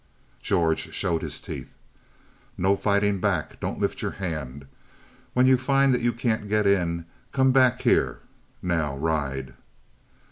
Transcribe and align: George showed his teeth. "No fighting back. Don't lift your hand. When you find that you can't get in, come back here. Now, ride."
George 0.41 0.91
showed 0.95 1.21
his 1.21 1.39
teeth. 1.39 1.69
"No 2.57 2.75
fighting 2.75 3.19
back. 3.19 3.59
Don't 3.59 3.79
lift 3.79 4.01
your 4.01 4.09
hand. 4.17 4.65
When 5.33 5.45
you 5.45 5.57
find 5.57 5.93
that 5.93 6.01
you 6.01 6.11
can't 6.11 6.49
get 6.49 6.65
in, 6.65 7.05
come 7.31 7.51
back 7.51 7.83
here. 7.83 8.21
Now, 8.63 8.97
ride." 8.97 9.53